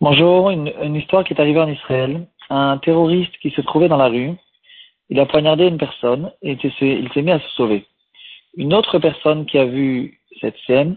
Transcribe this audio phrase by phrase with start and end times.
[0.00, 2.26] Bonjour, une, histoire qui est arrivée en Israël.
[2.48, 4.32] Un terroriste qui se trouvait dans la rue,
[5.10, 7.86] il a poignardé une personne et il s'est mis à se sauver.
[8.56, 10.96] Une autre personne qui a vu cette scène,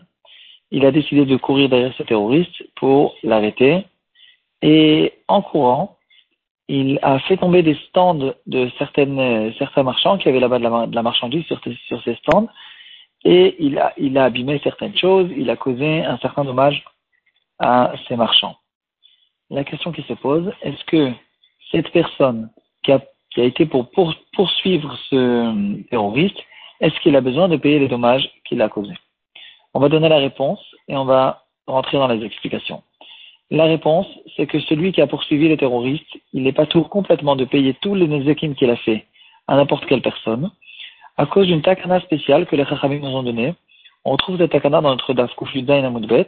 [0.71, 3.85] il a décidé de courir derrière ce terroriste pour l'arrêter.
[4.63, 5.97] Et en courant,
[6.67, 10.57] il a fait tomber des stands de certaines, certains marchands qui avaient là-bas
[10.87, 12.47] de, la, marchandise sur, sur ces stands
[13.25, 16.83] et il a, il a abîmé certaines choses, il a causé un certain dommage
[17.59, 18.57] à ces marchands.
[19.49, 21.11] La question qui se pose, est-ce que
[21.71, 22.49] cette personne
[22.83, 23.89] qui a, qui a été pour,
[24.33, 26.37] poursuivre ce terroriste,
[26.81, 28.97] est-ce qu'il a besoin de payer les dommages qu'il a causés?
[29.73, 32.83] On va donner la réponse et on va rentrer dans les explications.
[33.49, 37.35] La réponse, c'est que celui qui a poursuivi le terroriste, il n'est pas tout complètement
[37.35, 39.05] de payer tous les nezekim qu'il a fait
[39.47, 40.51] à n'importe quelle personne,
[41.17, 43.53] à cause d'une takana spéciale que les Chachamim nous ont donnée.
[44.05, 46.27] On retrouve cette takana dans notre Daf Kufyudzain Amudbet.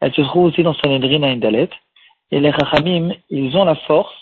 [0.00, 1.68] Elle se trouve aussi dans Sanhedrin Indalet.
[2.30, 4.14] Et les Chachamim, ils ont la force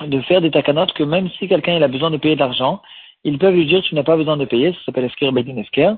[0.00, 2.82] de faire des takanot que même si quelqu'un a besoin de payer de l'argent,
[3.24, 5.94] ils peuvent lui dire tu n'as pas besoin de payer, ça s'appelle Esker Bedin Esker.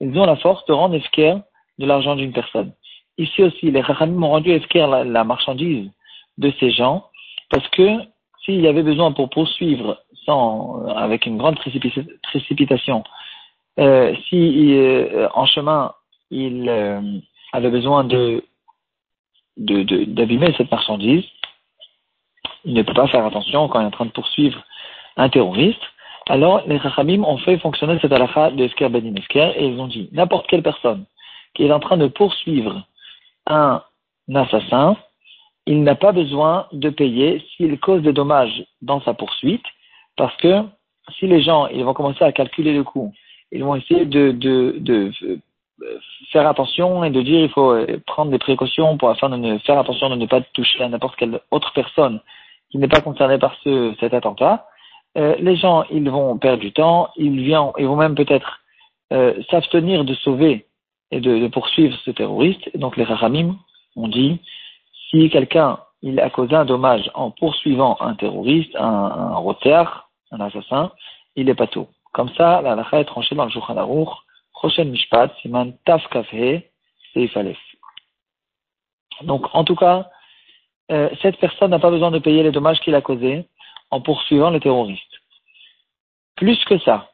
[0.00, 1.36] Ils ont la force de rendre Esker
[1.78, 2.72] de l'argent d'une personne.
[3.18, 5.90] Ici aussi, les Chachamim ont rendu Esker la, la marchandise
[6.38, 7.06] de ces gens
[7.50, 7.88] parce que
[8.44, 13.04] s'il y avait besoin pour poursuivre sans, avec une grande précipitation,
[13.78, 15.92] euh, si euh, en chemin
[16.30, 17.00] il euh,
[17.52, 18.44] avait besoin de
[19.56, 21.24] d'abîmer cette marchandise,
[22.66, 24.62] il ne peut pas faire attention quand il est en train de poursuivre
[25.16, 25.80] un terroriste.
[26.28, 30.10] Alors les Rachamim ont fait fonctionner cette halakha de Esker Ben et ils ont dit
[30.12, 31.06] n'importe quelle personne
[31.54, 32.82] qui est en train de poursuivre
[33.46, 33.82] un
[34.34, 34.96] assassin,
[35.66, 39.64] il n'a pas besoin de payer s'il cause des dommages dans sa poursuite,
[40.16, 40.62] parce que
[41.18, 43.12] si les gens ils vont commencer à calculer le coût,
[43.52, 45.10] ils vont essayer de,
[46.32, 49.58] faire attention et de dire il faut euh, prendre des précautions pour afin de ne
[49.58, 52.20] faire attention de ne pas toucher à n'importe quelle autre personne
[52.70, 54.66] qui n'est pas concernée par ce, cet attentat.
[55.16, 58.60] Euh, les gens ils vont perdre du temps, ils, ils vont même peut-être
[59.12, 60.66] euh, s'abstenir de sauver
[61.10, 62.76] et de, poursuivre ce terroriste.
[62.76, 63.56] Donc les Rahamim
[63.94, 64.40] ont dit
[65.10, 69.36] si quelqu'un il a causé un dommage en poursuivant un terroriste, un, un
[70.30, 70.92] un assassin,
[71.34, 71.88] il est pas tout.
[72.12, 74.08] Comme ça, la lacha est tranchée dans le Shulchan Aruch,
[74.52, 76.62] prochaine mishpat, siman taf kafhe,
[77.12, 77.36] seif
[79.22, 80.08] Donc, en tout cas,
[80.90, 83.46] euh, cette personne n'a pas besoin de payer les dommages qu'il a causés
[83.90, 85.02] en poursuivant le terroriste.
[86.36, 87.10] Plus que ça,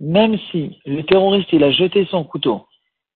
[0.00, 2.66] même si le terroriste il a jeté son couteau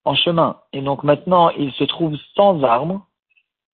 [0.04, 3.02] en chemin et donc maintenant il se trouve sans armes,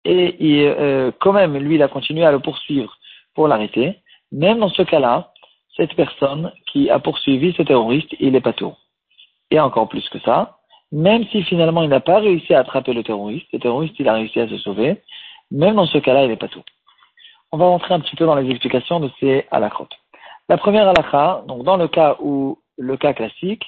[0.04, 2.94] et euh, quand même, lui, il a continué à le poursuivre
[3.34, 4.00] pour l'arrêter.
[4.32, 5.32] Même dans ce cas-là,
[5.76, 8.74] cette personne qui a poursuivi ce terroriste, il est pas tout.
[9.50, 10.58] Et encore plus que ça,
[10.92, 14.14] même si finalement il n'a pas réussi à attraper le terroriste, le terroriste il a
[14.14, 15.02] réussi à se sauver,
[15.50, 16.62] même dans ce cas-là, il est pas tout.
[17.52, 19.88] On va rentrer un petit peu dans les explications de ces halakhot.
[20.48, 23.64] La première halakha, donc dans le cas où, le cas classique,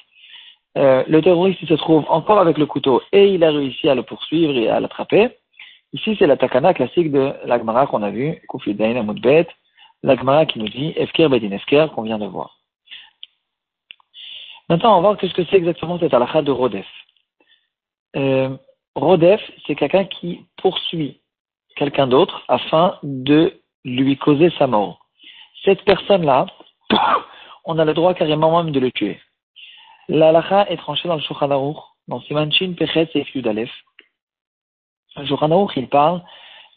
[0.77, 4.03] euh, le terroriste se trouve encore avec le couteau et il a réussi à le
[4.03, 5.31] poursuivre et à l'attraper,
[5.93, 9.47] Ici, c'est la takana classique de l'agmara qu'on a vu, Kufidain Amudbet,
[10.03, 12.57] l'agmara qui nous dit Efker Bedin Efker qu'on vient de voir.
[14.69, 16.85] Maintenant, on va voir qu'est-ce que c'est exactement cette halakha de Rodef.
[18.15, 18.55] Euh,
[18.95, 21.21] Rodef, c'est quelqu'un qui poursuit
[21.75, 25.05] quelqu'un d'autre afin de lui causer sa mort.
[25.63, 26.47] Cette personne-là,
[27.65, 29.19] on a le droit carrément même de le tuer.
[30.09, 30.31] La
[30.69, 31.75] est tranchée dans le Shulchan
[32.07, 33.69] dans Simanchin Pechet et Yudalef.
[35.17, 36.21] Johannaouk, il parle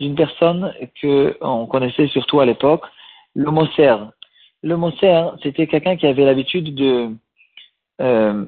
[0.01, 2.85] d'une personne que on connaissait surtout à l'époque,
[3.35, 3.97] le Moser.
[4.63, 7.11] Le Moser, c'était quelqu'un qui avait l'habitude de
[8.01, 8.45] euh,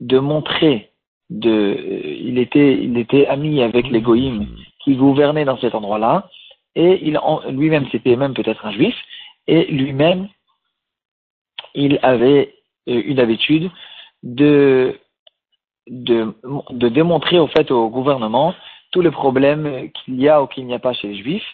[0.00, 0.90] de montrer,
[1.30, 4.46] de, euh, il était il était ami avec les goïms
[4.82, 6.28] qui gouvernaient dans cet endroit-là,
[6.74, 7.18] et il
[7.50, 8.94] lui-même c'était même peut-être un juif,
[9.46, 10.28] et lui-même
[11.74, 12.54] il avait
[12.88, 13.70] euh, une habitude
[14.22, 14.98] de
[15.86, 16.34] de,
[16.70, 18.54] de démontrer au fait au gouvernement
[18.90, 21.46] tous les problèmes qu'il y a ou qu'il n'y a pas chez les juifs.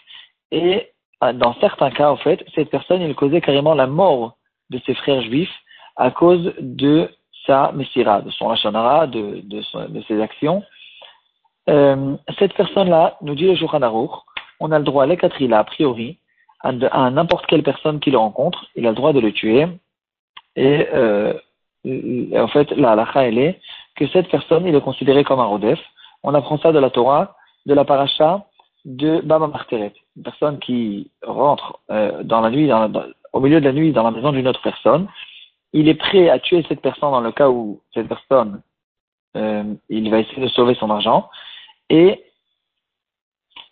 [0.51, 0.90] Et
[1.33, 4.37] dans certains cas, en fait, cette personne, il causait carrément la mort
[4.69, 5.53] de ses frères juifs
[5.95, 7.09] à cause de
[7.45, 10.63] sa messira, de son lachanara, de, de, de, ses actions.
[11.69, 13.81] Euh, cette personne-là, nous dit le Shulchan
[14.59, 16.17] on a le droit, l'ekatrila, a priori,
[16.61, 19.67] à, à n'importe quelle personne qui le rencontre, il a le droit de le tuer.
[20.55, 21.33] Et euh,
[21.85, 23.59] en fait, la halakha, elle est
[23.95, 25.79] que cette personne, il est considéré comme un rodef.
[26.23, 27.35] On apprend ça de la Torah,
[27.65, 28.45] de la paracha
[28.85, 32.69] de Baba Marteret, une personne qui rentre euh, dans la nuit,
[33.33, 35.07] au milieu de la nuit dans la maison d'une autre personne.
[35.73, 38.61] Il est prêt à tuer cette personne dans le cas où cette personne
[39.37, 41.29] euh, il va essayer de sauver son argent.
[41.89, 42.23] Et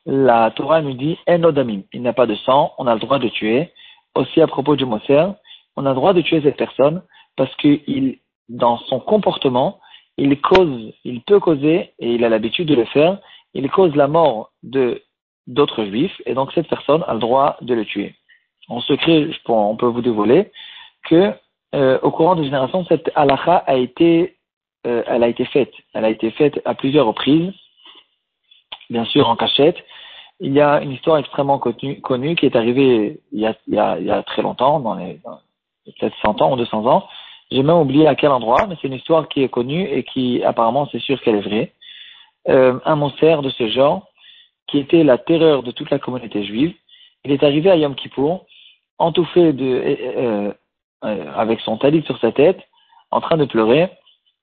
[0.06, 3.30] la Torah nous dit Enodamim, il n'a pas de sang, on a le droit de
[3.30, 3.72] tuer.
[4.16, 5.28] Aussi à propos du Moser,
[5.76, 7.02] on a le droit de tuer cette personne
[7.36, 8.20] parce qu'il,
[8.50, 9.80] dans son comportement,
[10.18, 13.20] il cause, il peut causer, et il a l'habitude de le faire,
[13.54, 15.02] il cause la mort de
[15.48, 18.16] d'autres juifs, et donc cette personne a le droit de le tuer.
[18.68, 20.52] En secret, on peut vous dévoiler
[21.10, 21.34] que
[21.76, 24.38] euh, au courant de génération, cette halakha a été,
[24.86, 25.74] euh, elle a été faite.
[25.94, 27.52] Elle a été faite à plusieurs reprises,
[28.90, 29.78] bien sûr en cachette.
[30.40, 34.80] Il y a une histoire extrêmement connue, qui est arrivée il y a, très longtemps,
[34.80, 35.20] dans les
[36.00, 37.08] peut-être 100 ans ou 200 ans.
[37.52, 40.44] J'ai même oublié à quel endroit, mais c'est une histoire qui est connue et qui
[40.44, 41.74] apparemment c'est sûr qu'elle est vraie.
[42.50, 44.08] Euh, un monstre de ce genre,
[44.68, 46.74] qui était la terreur de toute la communauté juive,
[47.24, 48.46] il est arrivé à Yom Kippour,
[48.98, 50.54] entouffé de, euh,
[51.04, 52.60] euh, avec son talit sur sa tête,
[53.12, 53.90] en train de pleurer,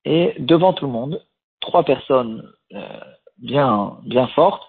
[0.05, 1.23] et devant tout le monde,
[1.61, 3.01] trois personnes euh,
[3.39, 4.63] bien, bien fortes,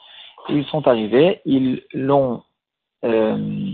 [0.50, 2.44] ils sont arrivés, ils l'ont,
[3.06, 3.72] euh,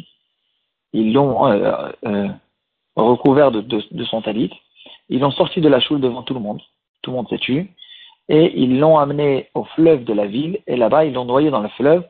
[0.91, 2.27] ils l'ont euh, euh,
[2.95, 4.51] recouvert de, de, de, son talit,
[5.09, 6.61] ils l'ont sorti de la choule devant tout le monde,
[7.01, 7.69] tout le monde s'est tué,
[8.29, 11.61] et ils l'ont amené au fleuve de la ville, et là-bas ils l'ont noyé dans
[11.61, 12.03] le fleuve,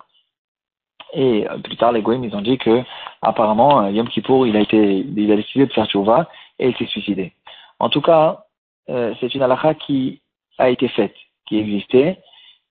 [1.13, 2.83] et euh, plus tard, les Goïms, ils ont dit que,
[3.21, 6.29] apparemment, euh, Yom Kippour, il a été, il a décidé de faire tchouva
[6.59, 7.33] et il s'est suicidé.
[7.79, 8.45] En tout cas,
[8.89, 10.21] euh, c'est une halakha qui
[10.57, 11.15] a été faite,
[11.47, 12.19] qui existait,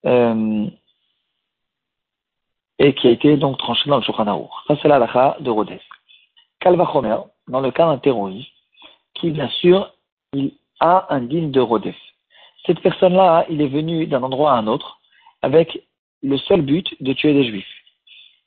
[0.06, 0.66] euh,
[2.78, 5.78] et qui a été donc tranchée dans le Shulchan Ça, c'est l'halakha de Rhodes.
[6.60, 7.16] Kalvachomer,
[7.48, 8.50] dans le cas d'un terroriste,
[9.14, 9.92] qui, bien sûr,
[10.32, 11.94] il a un digne de Rhodes.
[12.66, 14.98] Cette personne-là, il est venu d'un endroit à un autre
[15.42, 15.82] avec
[16.22, 17.66] le seul but de tuer des juifs.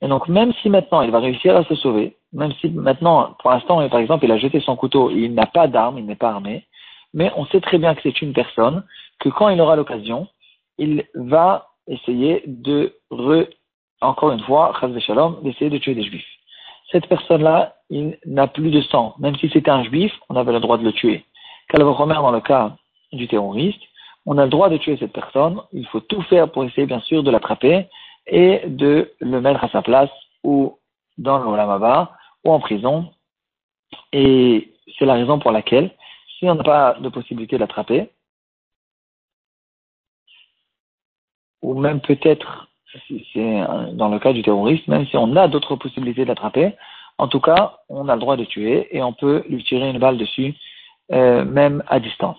[0.02, 3.50] Et donc, même si maintenant il va réussir à se sauver, même si maintenant, pour
[3.50, 6.30] l'instant, par exemple, il a jeté son couteau, il n'a pas d'arme, il n'est pas
[6.30, 6.66] armé,
[7.14, 8.84] mais on sait très bien que c'est une personne,
[9.20, 10.28] que quand il aura l'occasion,
[10.78, 13.46] il va essayer de, re,
[14.00, 16.26] encore une fois, Shalom, d'essayer de tuer des juifs.
[16.92, 19.14] Cette personne-là, il n'a plus de sang.
[19.18, 21.24] Même si c'était un juif, on avait le droit de le tuer.
[21.68, 22.76] Calvo dans le cas
[23.12, 23.80] du terroriste,
[24.26, 25.60] on a le droit de tuer cette personne.
[25.72, 27.86] Il faut tout faire pour essayer, bien sûr, de l'attraper
[28.26, 30.10] et de le mettre à sa place
[30.42, 30.78] ou
[31.16, 32.12] dans l'Olamaba
[32.44, 33.12] ou en prison.
[34.12, 35.92] Et c'est la raison pour laquelle,
[36.38, 38.10] si on n'a pas de possibilité d'attraper,
[41.62, 42.68] ou même peut-être,
[43.06, 43.60] si c'est
[43.92, 46.74] dans le cas du terroriste, même si on a d'autres possibilités d'attraper,
[47.18, 49.98] en tout cas, on a le droit de tuer et on peut lui tirer une
[49.98, 50.54] balle dessus,
[51.12, 52.38] euh, même à distance.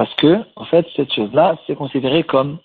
[0.00, 2.58] Parce que, en fait, cette chose-là, c'est considéré comme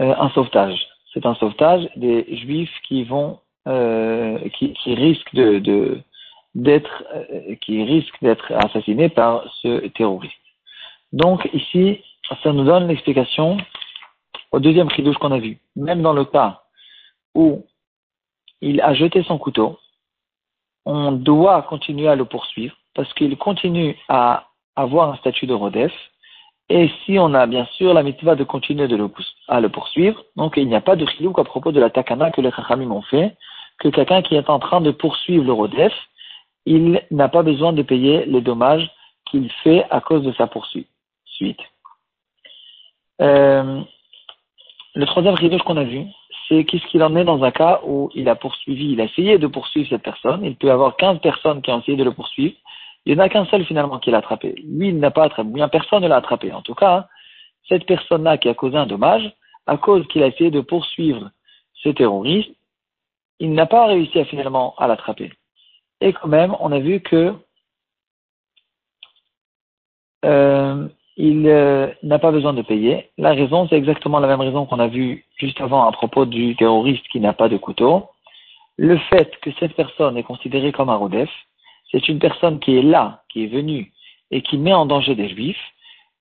[0.00, 0.86] euh, un sauvetage.
[1.12, 6.00] C'est un sauvetage des juifs qui vont, euh, qui, risquent de,
[6.54, 10.36] d'être, euh, qui risquent d'être assassinés par ce terroriste.
[11.12, 12.00] Donc ici,
[12.44, 13.56] ça nous donne l'explication
[14.52, 15.58] au deuxième chidouche qu'on a vu.
[15.74, 16.62] Même dans le cas
[17.34, 17.66] où
[18.60, 19.80] il a jeté son couteau,
[20.84, 25.92] on doit continuer à le poursuivre parce qu'il continue à avoir un statut de Rodef
[26.70, 29.10] et si on a bien sûr la mitzvah de continuer de le,
[29.48, 32.30] à le poursuivre, donc il n'y a pas de chilouk à propos de la takana
[32.30, 33.36] que les chachamim ont fait,
[33.78, 35.92] que quelqu'un qui est en train de poursuivre le rodef,
[36.64, 38.90] il n'a pas besoin de payer les dommages
[39.26, 40.88] qu'il fait à cause de sa poursuite.
[43.20, 43.82] Euh,
[44.94, 46.06] le troisième rideau qu'on a vu,
[46.48, 49.38] c'est qu'est-ce qu'il en est dans un cas où il a poursuivi, il a essayé
[49.38, 52.12] de poursuivre cette personne, il peut y avoir 15 personnes qui ont essayé de le
[52.12, 52.56] poursuivre,
[53.06, 54.54] il n'y en a qu'un seul finalement qui l'a attrapé.
[54.64, 56.52] Lui, il n'a pas attrapé, bien personne ne l'a attrapé.
[56.52, 57.08] En tout cas,
[57.68, 59.34] cette personne-là qui a causé un dommage,
[59.66, 61.30] à cause qu'il a essayé de poursuivre
[61.74, 62.50] ce terroriste,
[63.40, 65.32] il n'a pas réussi finalement à l'attraper.
[66.00, 67.34] Et quand même, on a vu que
[70.24, 73.10] euh, il euh, n'a pas besoin de payer.
[73.18, 76.56] La raison, c'est exactement la même raison qu'on a vue juste avant à propos du
[76.56, 78.08] terroriste qui n'a pas de couteau.
[78.76, 81.30] Le fait que cette personne est considérée comme un rodef,
[81.90, 83.92] c'est une personne qui est là, qui est venue
[84.30, 85.60] et qui met en danger des juifs,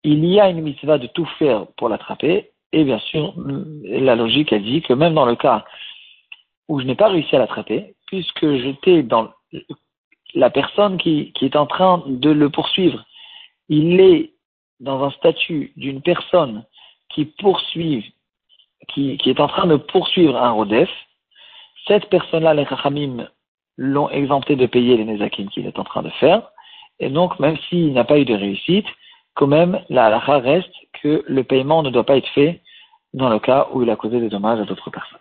[0.03, 2.51] il y a une mitzvah de tout faire pour l'attraper.
[2.71, 3.33] Et bien sûr,
[3.83, 5.65] la logique a dit que même dans le cas
[6.67, 9.31] où je n'ai pas réussi à l'attraper, puisque j'étais dans
[10.33, 13.03] la personne qui, est en train de le poursuivre,
[13.69, 14.33] il est
[14.79, 16.65] dans un statut d'une personne
[17.09, 18.13] qui poursuit,
[18.89, 20.89] qui, qui, est en train de poursuivre un rodef,
[21.87, 23.27] cette personne-là, les Chachamim
[23.77, 26.51] l'ont exempté de payer les nezakim qu'il est en train de faire.
[26.99, 28.85] Et donc, même s'il n'a pas eu de réussite,
[29.35, 32.61] quand même, la halakha reste que le paiement ne doit pas être fait
[33.13, 35.19] dans le cas où il a causé des dommages à d'autres personnes.